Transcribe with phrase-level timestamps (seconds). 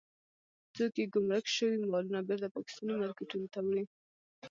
[0.75, 3.83] څوک يې ګمرک شوي مالونه بېرته پاکستاني مارکېټونو ته وړي.